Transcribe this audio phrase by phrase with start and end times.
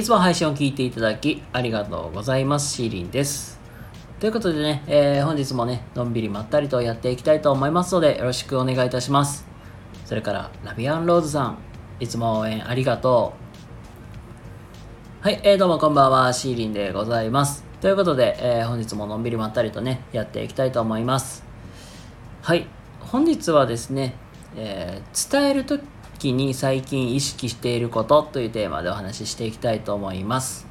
[0.00, 2.72] いつも配信を聞いていただきありがとうございます。
[2.72, 3.60] シーリンです。
[4.18, 9.44] ということでね、えー本日もね、のんびりまったりとやっていきたいと思いますので、よろしくお願いいたします。
[10.06, 11.58] それから、ラビアンローズさん、
[12.00, 13.34] いつも応援ありがと
[15.22, 15.22] う。
[15.22, 17.62] はい、えー、どうもこんばんは、シーリンでございます。
[17.82, 21.44] ということで、えー本日ものんびりまったりとね、やっていきたいと思います。
[22.40, 22.66] はい、
[23.00, 24.14] 本日はですね、
[24.56, 25.78] えー伝えると
[26.20, 30.66] きに最近意識していることというテーマでお話ししていきたいと思います。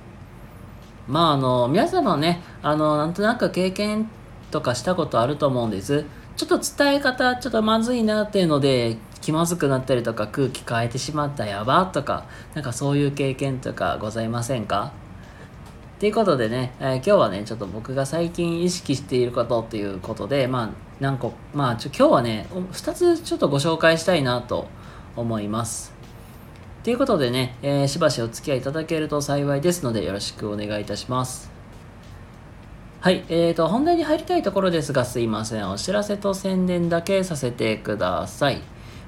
[1.07, 4.09] まああの、皆様ね、あの、なんとなく経験
[4.51, 6.05] とかしたことあると思うんです。
[6.37, 14.93] ちょっと伝え方ちょっとまずいなっていうので気まずくなったりとか空気変えてしまったやばとかなんかそういう経験とかございませんか？
[15.97, 20.69] っていうことでね、えー今日はね、ちょっと僕が最近意識していることっていうことで、まあ、
[21.01, 24.67] 何個、まあ、ちょ今日はね、お二つちょっとご紹介したいなと
[25.15, 25.93] 思います。
[26.83, 31.51] ということでね、えーしばしお付き合いいただけると幸いですので、よろしくお願いいたします。
[33.01, 35.71] はい、えーと、本題に入りたいところですが、すいません。
[35.71, 38.61] お知らせと宣伝だけさせてください。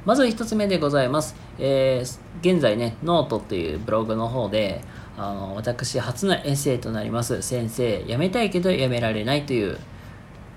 [0.06, 1.36] まず一つ目でございます。
[1.59, 4.81] えー現在ね、ノートっていうブログの方で、
[5.18, 9.78] あの、私初のエッセイとなります、先生、辞めたいけど辞められないという、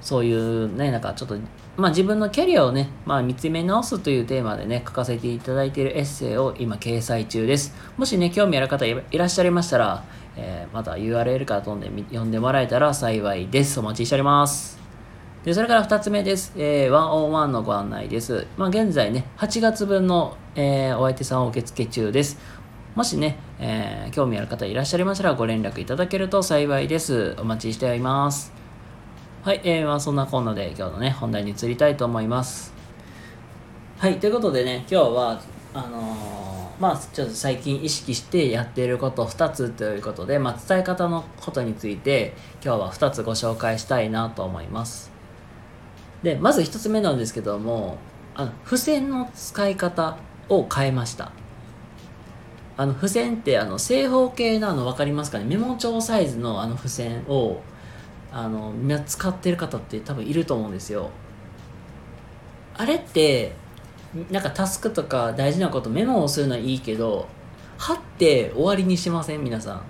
[0.00, 1.36] そういうね、なんかちょっと、
[1.76, 7.74] まあ自分のキャリアをね、まあ見つめ直すというテーマでね、書かせていただいているエッセイを今掲載中です。
[7.96, 10.04] もしね、興味ある方いらっしゃいましたら、
[10.36, 13.80] えーまた URL から飛んで読んでもらえたら幸いです。
[13.80, 14.78] お待ちしております。
[15.44, 16.52] で、それから2つ目です。
[16.56, 18.46] えー、101のご案内です。
[18.56, 22.38] まあ、現在ね、8月分の、えーお相手さんを受付中です。
[22.94, 27.34] もしね、えー興味ある方いらっしゃいましたらご連絡いただけると幸いです。
[27.38, 28.63] お待ちしております。
[29.44, 32.72] はい、えー、まあそんなこんなで今日のね、本題に移りたいと思います。
[33.98, 35.42] はい、ということでね、今日は、
[35.74, 42.32] あのーまあちょっと最近意識してやっていること2つということで、まあ伝え方のことについて
[42.64, 45.12] 今日は2つご紹介したいなと思います。
[46.22, 47.98] で、まず1つ目なんですけども、
[48.34, 50.16] あの付箋の使い方
[50.48, 51.32] を変えました。
[52.78, 55.44] あの付箋ってあの正方形のあの分かりますかね？
[55.44, 57.60] メモ帳サイズのあの付箋を
[58.36, 61.10] あのみんな使ってる方って多分いると思うんですよ。
[62.76, 63.52] あれって
[64.28, 67.28] なんかタスクとか大事なことメモをするのはいいけど
[67.78, 69.44] 貼って終わりにしません？
[69.44, 69.82] 皆さん。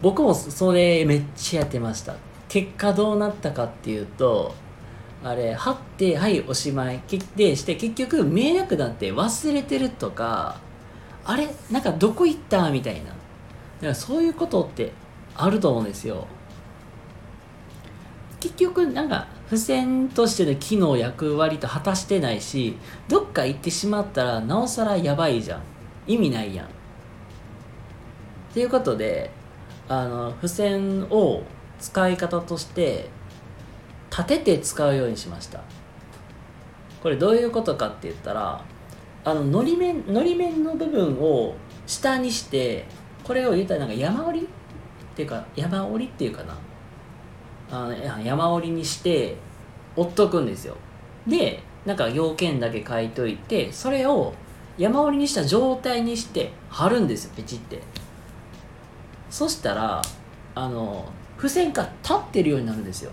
[0.00, 2.14] 僕もそれめっちゃやってました。
[2.48, 4.54] 結果どうなったかっていうと
[5.24, 7.00] あれ貼ってはいおしまい。
[7.34, 10.60] でして結局見えなくなって忘れてるとか
[11.24, 12.70] あれなんかどこ行った？
[12.70, 13.06] みたいな。
[13.06, 13.16] だか
[13.88, 14.92] らそういうことって
[15.34, 16.28] あると思うんですよ。
[18.40, 22.76] 結局なんか付箋としての機能役割と果たしてないし
[23.08, 25.62] どっか行ってしまったらなおさらやばいじゃん。
[26.06, 26.66] 意味ないやん。
[26.66, 26.68] っ
[28.52, 29.30] ていうことで
[29.88, 31.42] あの付箋を
[31.78, 33.08] 使い方として
[34.10, 35.60] 立てて使うようにしました。
[37.02, 38.64] これどういうことかって言ったら
[39.24, 41.54] あののり面のり面の部分を
[41.86, 42.86] 下にして
[43.24, 44.48] これを言ったらなんか山折りっ
[45.14, 46.56] ていうか山折りっていうかな。
[47.70, 49.36] あの山折りにして
[49.96, 50.76] 折っとくんですよ。
[51.26, 54.34] でなんか要件だけ書いといてそれを
[54.78, 57.80] 山折りにした状態にして貼るんですよペチって。
[59.30, 60.02] そしたら
[60.54, 61.04] あの
[61.36, 63.10] 付箋が立ってるようになるんですよ。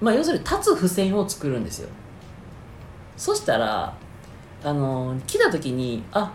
[0.00, 1.88] まあ要するに立つ付箋を作るんですよ。
[3.16, 3.96] そしたら
[4.62, 6.32] あの来た時にあ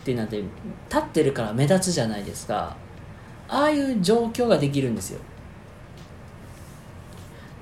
[0.00, 0.48] ってなって立
[0.98, 2.76] ってるから目立つじゃないですか。
[3.48, 5.20] ああいう状況ができるんですよ。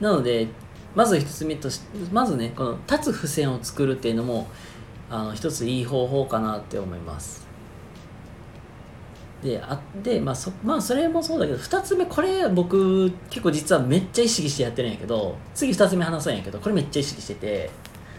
[0.00, 0.48] なので
[0.94, 1.80] まず一つ目とし
[2.12, 4.48] まずねこの立つ付箋を作るっていうのも
[5.10, 7.46] あの一ついい方法かなって思います。
[9.42, 17.70] であで、まあそまあ、それもそうだけど2つ目これ僕結構実はめっちゃ意識してやってるんやけど次2つ目話すんやけどこれめっちゃ意識してて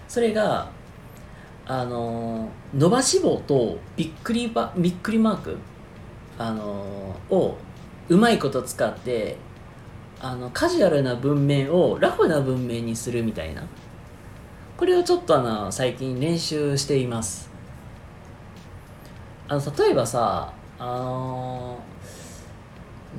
[0.07, 0.69] それが
[1.65, 5.57] あの伸ばし棒とびっくりばびっくりマーク
[6.37, 6.63] あの
[7.29, 7.57] を
[8.07, 9.35] うまいこと使って
[10.21, 13.63] あのカジュアルな文面をラフな文面にするみたいな。
[14.77, 17.49] これをちょっとあの最近練習しています。
[19.47, 21.79] あの例えばさあの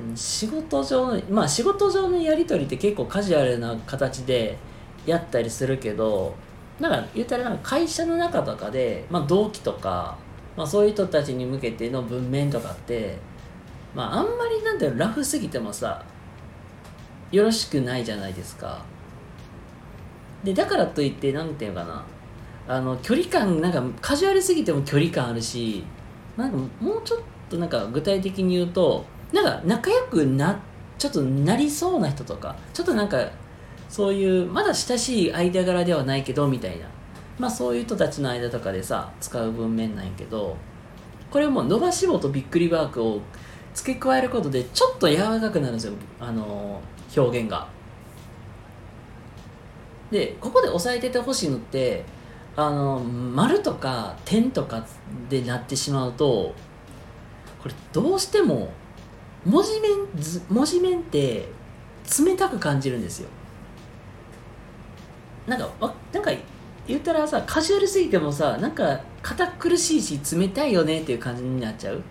[0.09, 4.57] うん仕事上のまあ仕事上のやり取りって結構カジュアルな形で
[5.05, 6.35] やったりするけど
[6.79, 10.17] なんか言ったらなんか会社の中とかで、まあ、同期とか、
[10.57, 13.17] まあ、そういう人たちに向けての文面とかって、
[13.93, 16.03] まあ、あんまりなんだろうラフすぎてもさ
[17.31, 18.83] よろしくないじゃないですか。
[20.43, 22.03] でだからといってなんていうのかな。
[22.67, 25.83] あの距離感なんかカジュアルすぎても距離感あるし
[26.37, 27.19] なんかもうちょっ
[27.49, 30.57] となんか具体的に言うとなんか仲良くな
[30.97, 33.29] ちょっとなりそうな人とかちょっとなんか
[33.89, 36.85] そういうまだ親しい間柄ではないけどみたいな。
[37.39, 40.55] まあそういう人たちの間とかでさ使う文面なんやけど
[41.31, 43.19] これも伸ばし棒とびっくりマークを
[43.73, 45.93] 付け加えることでちょっと柔らかくなるんですよ。
[46.19, 46.79] あの
[47.15, 47.67] 表現が。
[50.11, 52.03] でここで押さえててほしいのって
[52.55, 54.85] あの丸とか点とか
[55.29, 56.53] でなってしまうと
[57.61, 58.73] これどうしても
[59.45, 59.91] 文字面
[60.49, 61.47] 文字面って
[62.25, 63.29] 冷たく感じるんですよ。
[65.47, 66.31] なんかわなんか
[66.87, 72.01] 言ったらさカジュアルすぎてもさなんか堅苦しいし冷たいよねっていう感じになっちゃう。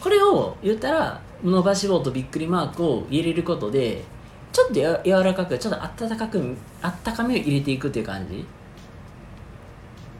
[0.00, 4.02] これを言ったら伸ばし棒とびっくりマークを入れることで
[4.52, 8.44] ちょっとや柔らかくちょっとあったかくあったかみを入れていくっていう感じ。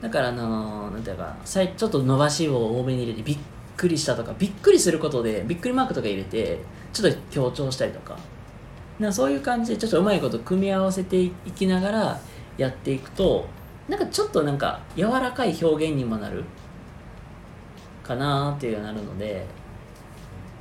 [0.00, 3.38] だからあのなんていうかちょっと伸ばし棒を多めに入れてびっ
[3.76, 6.58] くりしたとかびっくりすることでびっくりマークとか入れて
[6.92, 8.16] ちょっと強調したりとか。
[8.98, 12.20] なそういう感じでちょっとうまいこと組み合わせていきながら
[12.58, 13.46] やっていくと
[13.88, 16.44] なんかちょっとなんか柔らかい表現にもなる
[18.02, 19.46] かなーっていうなるので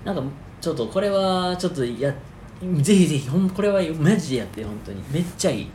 [0.03, 0.23] なんか
[0.61, 2.13] ちょっとこれはちょっとや
[2.81, 5.01] ぜひぜひほんこれはマジでやって本当に。
[5.11, 5.71] めっちゃいい。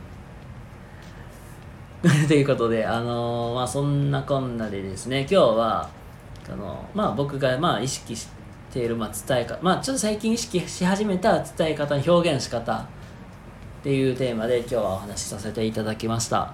[2.27, 5.89] ということであのーまあそんなこんなでですね今日は
[6.47, 8.27] あのまあ僕がまあ意識し
[8.71, 12.85] ているまあ伝え方まあちょっと最近意識し始めた伝え方表現の仕方っ
[13.83, 16.53] ていうテーマで今日はお話しさせていただきました。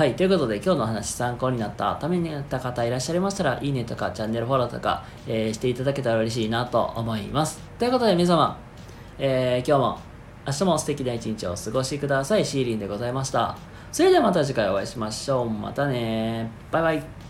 [0.00, 7.60] はいということで今日の話参考になったためになった方いらっしゃいましたらいいねとかチャンネルフォローとか、えーしていただけたら嬉しいなと思います。
[7.78, 8.58] ということで皆様、
[9.18, 10.00] えー今日も
[10.46, 12.46] 明日も素敵な一日をお過ごしください。
[12.46, 13.58] シーリンでございました。
[13.92, 15.50] それではまた次回お会いしましょう。
[15.50, 17.29] またねバイバイ。